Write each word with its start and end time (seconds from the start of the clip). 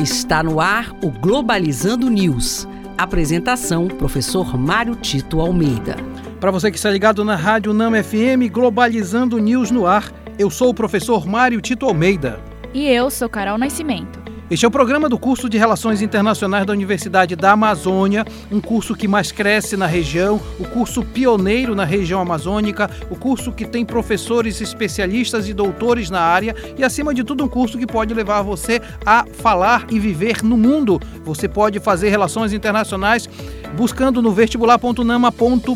Está 0.00 0.42
no 0.42 0.62
ar 0.62 0.92
o 1.02 1.10
Globalizando 1.10 2.08
News. 2.08 2.66
Apresentação: 2.96 3.86
Professor 3.86 4.56
Mário 4.56 4.96
Tito 4.96 5.40
Almeida. 5.40 5.94
Para 6.40 6.50
você 6.50 6.70
que 6.70 6.78
está 6.78 6.90
ligado 6.90 7.22
na 7.22 7.36
Rádio 7.36 7.74
Nama 7.74 8.02
FM, 8.02 8.50
Globalizando 8.50 9.36
News 9.38 9.70
no 9.70 9.86
ar, 9.86 10.10
eu 10.38 10.48
sou 10.48 10.70
o 10.70 10.74
professor 10.74 11.26
Mário 11.26 11.60
Tito 11.60 11.84
Almeida. 11.84 12.40
E 12.72 12.88
eu 12.88 13.10
sou 13.10 13.28
Carol 13.28 13.58
Nascimento. 13.58 14.19
Este 14.50 14.64
é 14.64 14.68
o 14.68 14.70
programa 14.70 15.08
do 15.08 15.16
curso 15.16 15.48
de 15.48 15.56
Relações 15.56 16.02
Internacionais 16.02 16.66
da 16.66 16.72
Universidade 16.72 17.36
da 17.36 17.52
Amazônia, 17.52 18.24
um 18.50 18.60
curso 18.60 18.96
que 18.96 19.06
mais 19.06 19.30
cresce 19.30 19.76
na 19.76 19.86
região, 19.86 20.40
o 20.58 20.64
curso 20.64 21.04
pioneiro 21.04 21.72
na 21.72 21.84
região 21.84 22.20
amazônica, 22.20 22.90
o 23.08 23.14
curso 23.14 23.52
que 23.52 23.64
tem 23.64 23.84
professores 23.84 24.60
especialistas 24.60 25.48
e 25.48 25.54
doutores 25.54 26.10
na 26.10 26.20
área 26.20 26.56
e, 26.76 26.82
acima 26.82 27.14
de 27.14 27.22
tudo, 27.22 27.44
um 27.44 27.48
curso 27.48 27.78
que 27.78 27.86
pode 27.86 28.12
levar 28.12 28.42
você 28.42 28.82
a 29.06 29.24
falar 29.34 29.86
e 29.88 30.00
viver 30.00 30.42
no 30.42 30.56
mundo. 30.56 31.00
Você 31.24 31.46
pode 31.46 31.78
fazer 31.78 32.08
relações 32.08 32.52
internacionais 32.52 33.28
buscando 33.76 34.20
no 34.20 34.32
vestibular.nama.br. 34.32 35.70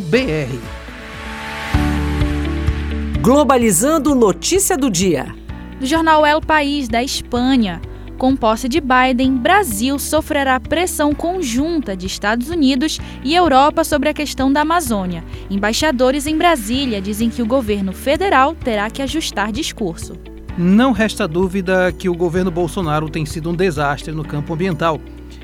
Globalizando 3.20 4.16
notícia 4.16 4.77
do 4.77 4.91
dia. 4.91 5.32
Do 5.79 5.87
jornal 5.87 6.27
El 6.27 6.41
País 6.41 6.88
da 6.88 7.04
Espanha. 7.04 7.80
Com 8.18 8.36
posse 8.36 8.68
de 8.68 8.80
Biden, 8.80 9.36
Brasil 9.36 9.98
sofrerá 9.98 10.60
pressão 10.60 11.12
conjunta 11.12 11.96
de 11.96 12.06
Estados 12.06 12.48
Unidos 12.48 13.00
e 13.24 13.34
Europa 13.34 13.82
sobre 13.82 14.09
a 14.09 14.14
questão 14.14 14.52
da 14.52 14.60
Amazônia. 14.60 15.24
Embaixadores 15.50 16.27
em 16.27 16.38
Brasília 16.38 17.00
dizem 17.00 17.28
que 17.28 17.42
o 17.42 17.46
governo 17.46 17.92
federal 17.92 18.54
terá 18.54 18.88
que 18.88 19.02
ajustar 19.02 19.50
discurso. 19.50 20.16
Não 20.56 20.92
resta 20.92 21.27
dúvida 21.27 21.90
que 21.90 22.09
o 22.09 22.14
governo 22.14 22.50
Bolsonaro 22.50 23.09
tem 23.09 23.27
sido 23.27 23.50
um 23.50 23.54
desastre 23.54 24.12
no 24.12 24.24
campo 24.24 24.54
ambiental. 24.54 25.01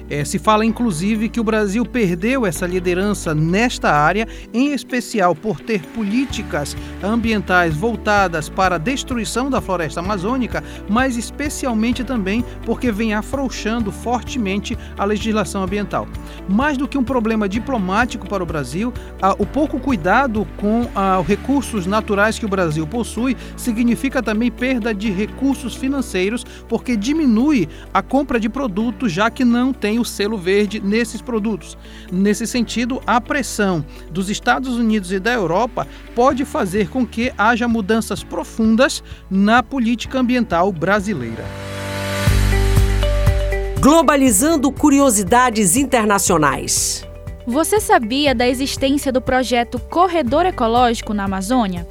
É, 0.09 0.25
se 0.25 0.39
fala 0.39 0.65
inclusive 0.65 1.29
que 1.29 1.39
o 1.39 1.45
Brasil 1.45 1.87
perdeu 1.87 2.45
essa 2.45 2.67
liderança 2.67 3.35
nesta 3.35 3.93
área, 3.93 4.27
em 4.53 4.73
especial 4.73 5.35
por 5.35 5.61
ter 5.61 5.83
políticas 5.83 6.77
ambientais 7.03 7.77
voltadas 7.77 8.49
para 8.49 8.75
a 8.75 8.79
destruição 8.79 9.49
da 9.49 9.61
floresta 9.61 10.01
amazônica, 10.01 10.65
mas 10.89 11.17
especialmente 11.17 12.03
também 12.03 12.45
porque 12.67 12.91
vem 12.91 13.15
afrouxando 13.15 13.93
fortemente 13.93 14.77
a 14.99 15.05
legislação 15.05 15.63
ambiental. 15.63 16.09
Mais 16.49 16.77
do 16.77 16.89
que 16.89 16.99
um 16.99 17.05
problema 17.05 17.49
diplomático 17.49 18.29
para 18.29 18.43
o 18.43 18.47
Brasil, 18.47 18.93
o 19.39 19.47
pouco 19.47 19.79
cuidado 19.79 20.47
com 20.57 20.89
os 21.21 21.27
recursos 21.27 21.87
naturais 21.87 22.39
que 22.39 22.47
o 22.47 22.49
Brasil 22.49 22.87
possui 22.87 23.37
significa 23.57 24.23
também 24.23 24.51
perda 24.51 24.93
de 24.93 25.11
recursos 25.11 25.75
financeiros, 25.75 26.45
porque 26.69 26.97
diminui 26.97 27.69
a 27.95 28.03
compra 28.03 28.41
de 28.41 28.49
produtos, 28.49 29.13
já 29.13 29.31
que 29.31 29.45
não 29.45 29.73
tem 29.81 29.99
o 29.99 30.05
selo 30.05 30.37
verde 30.37 30.81
nesses 30.81 31.23
produtos. 31.23 31.77
Nesse 32.13 32.47
sentido, 32.47 33.01
a 33.07 33.21
pressão 33.21 33.85
dos 34.11 34.29
Estados 34.29 34.77
Unidos 34.77 35.11
e 35.11 35.19
da 35.19 35.33
Europa 35.33 35.89
pode 36.15 36.45
fazer 36.45 36.89
com 36.89 37.07
que 37.07 37.33
haja 37.37 37.67
mudanças 37.67 38.23
profundas 38.23 39.03
na 39.31 39.63
política 39.63 40.21
ambiental 40.21 40.71
brasileira. 40.71 41.45
Globalizando 43.81 44.71
curiosidades 44.71 45.75
internacionais. 45.75 47.07
Você 47.47 47.81
sabia 47.81 48.35
da 48.35 48.47
existência 48.47 49.11
do 49.11 49.23
projeto 49.23 49.79
Corredor 49.79 50.45
Ecológico 50.45 51.15
na 51.15 51.25
Amazônia? 51.25 51.87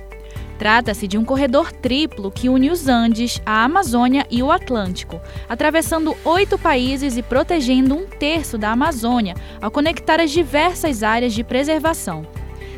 Trata-se 0.60 1.08
de 1.08 1.18
um 1.18 1.24
corredor 1.24 1.72
triplo 1.72 2.30
que 2.30 2.50
une 2.50 2.70
os 2.70 2.90
Andes, 2.90 3.42
a 3.46 3.64
Amazônia 3.64 4.28
e 4.30 4.44
o 4.44 4.52
Atlântico, 4.52 5.22
atravessando 5.48 6.18
oito 6.26 6.60
países 6.60 7.16
e 7.16 7.24
protegendo 7.24 7.96
um 7.96 8.06
terço 8.06 8.58
da 8.58 8.70
Amazônia, 8.72 9.36
ao 9.62 9.72
conectar 9.72 10.20
as 10.20 10.30
diversas 10.32 11.02
áreas 11.02 11.34
de 11.34 11.46
preservação. 11.46 12.28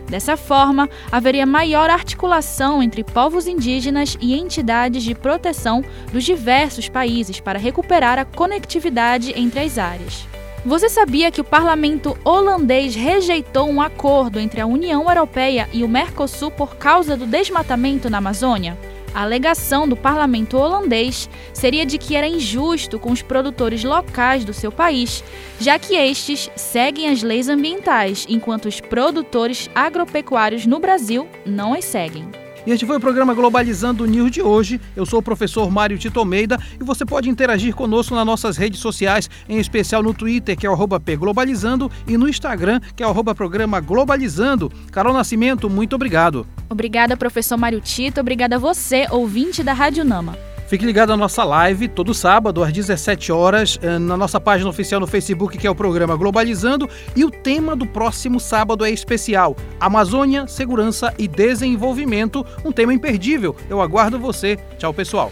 Dessa 0.07 0.37
forma, 0.37 0.87
haveria 1.11 1.45
maior 1.45 1.89
articulação 1.89 2.83
entre 2.83 3.03
povos 3.03 3.47
indígenas 3.47 4.15
e 4.21 4.35
entidades 4.35 5.01
de 5.01 5.15
proteção 5.15 5.83
dos 6.13 6.23
diversos 6.23 6.87
países 6.87 7.39
para 7.39 7.57
recuperar 7.57 8.19
a 8.19 8.25
conectividade 8.25 9.33
entre 9.35 9.59
as 9.59 9.79
áreas. 9.79 10.30
Você 10.63 10.89
sabia 10.89 11.31
que 11.31 11.41
o 11.41 11.43
parlamento 11.43 12.15
holandês 12.23 12.93
rejeitou 12.93 13.67
um 13.67 13.81
acordo 13.81 14.39
entre 14.39 14.61
a 14.61 14.67
União 14.67 15.09
Europeia 15.09 15.67
e 15.73 15.83
o 15.83 15.89
Mercosul 15.89 16.51
por 16.51 16.75
causa 16.75 17.17
do 17.17 17.25
desmatamento 17.25 18.11
na 18.11 18.19
Amazônia? 18.19 18.77
A 19.11 19.23
alegação 19.23 19.87
do 19.87 19.97
parlamento 19.97 20.57
holandês 20.57 21.27
seria 21.51 21.83
de 21.83 21.97
que 21.97 22.15
era 22.15 22.27
injusto 22.27 22.99
com 22.99 23.11
os 23.11 23.23
produtores 23.23 23.83
locais 23.83 24.45
do 24.45 24.53
seu 24.53 24.71
país, 24.71 25.23
já 25.59 25.79
que 25.79 25.95
estes 25.95 26.49
seguem 26.55 27.09
as 27.09 27.23
leis 27.23 27.49
ambientais, 27.49 28.27
enquanto 28.29 28.67
os 28.67 28.79
produtores 28.79 29.67
agropecuários 29.73 30.67
no 30.67 30.79
Brasil 30.79 31.27
não 31.43 31.73
as 31.73 31.85
seguem. 31.85 32.40
E 32.65 32.71
este 32.71 32.85
foi 32.85 32.97
o 32.97 32.99
programa 32.99 33.33
Globalizando 33.33 34.05
News 34.05 34.29
de 34.29 34.41
hoje. 34.41 34.79
Eu 34.95 35.03
sou 35.03 35.19
o 35.19 35.23
professor 35.23 35.71
Mário 35.71 35.97
Tito 35.97 36.19
Almeida 36.19 36.59
e 36.79 36.83
você 36.83 37.03
pode 37.03 37.27
interagir 37.27 37.73
conosco 37.75 38.13
nas 38.13 38.25
nossas 38.25 38.55
redes 38.55 38.79
sociais, 38.79 39.27
em 39.49 39.57
especial 39.57 40.03
no 40.03 40.13
Twitter, 40.13 40.55
que 40.55 40.67
é 40.67 40.69
o 40.69 40.99
pglobalizando, 40.99 41.91
e 42.07 42.17
no 42.17 42.29
Instagram, 42.29 42.79
que 42.95 43.01
é 43.01 43.07
o 43.07 43.35
programa 43.35 43.79
Globalizando. 43.79 44.71
Carol 44.91 45.13
Nascimento, 45.13 45.69
muito 45.69 45.95
obrigado. 45.95 46.45
Obrigada, 46.69 47.17
professor 47.17 47.57
Mário 47.57 47.81
Tito. 47.81 48.21
Obrigada 48.21 48.57
a 48.57 48.59
você, 48.59 49.07
ouvinte 49.09 49.63
da 49.63 49.73
Rádio 49.73 50.05
Nama. 50.05 50.50
Fique 50.71 50.85
ligado 50.85 51.09
na 51.09 51.17
nossa 51.17 51.43
live 51.43 51.89
todo 51.89 52.13
sábado 52.13 52.63
às 52.63 52.71
17 52.71 53.29
horas 53.29 53.77
eh, 53.81 53.99
na 53.99 54.15
nossa 54.15 54.39
página 54.39 54.69
oficial 54.69 55.01
no 55.01 55.05
Facebook, 55.05 55.57
que 55.57 55.67
é 55.67 55.69
o 55.69 55.75
programa 55.75 56.15
Globalizando, 56.15 56.89
e 57.13 57.25
o 57.25 57.29
tema 57.29 57.75
do 57.75 57.85
próximo 57.85 58.39
sábado 58.39 58.85
é 58.85 58.89
especial: 58.89 59.53
Amazônia, 59.81 60.47
segurança 60.47 61.13
e 61.19 61.27
desenvolvimento, 61.27 62.45
um 62.63 62.71
tema 62.71 62.93
imperdível. 62.93 63.53
Eu 63.69 63.81
aguardo 63.81 64.17
você. 64.17 64.57
Tchau, 64.77 64.93
pessoal. 64.93 65.29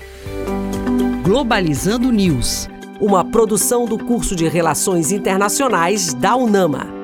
Globalizando 1.23 2.11
News, 2.11 2.67
uma 2.99 3.23
produção 3.23 3.85
do 3.85 3.97
curso 3.97 4.35
de 4.35 4.45
Relações 4.45 5.09
Internacionais 5.09 6.13
da 6.13 6.35
UNAMA. 6.35 6.98